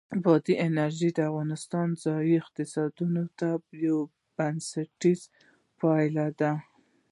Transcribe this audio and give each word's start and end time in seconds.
بادي 0.23 0.53
انرژي 0.67 1.09
د 1.15 1.19
افغانستان 1.29 1.87
د 1.93 1.99
ځایي 2.03 2.33
اقتصادونو 2.41 3.21
یو 3.85 3.97
بنسټیز 4.35 5.19
پایایه 5.79 6.27
دی. 6.39 6.53